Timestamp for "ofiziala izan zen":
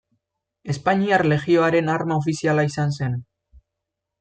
2.23-3.21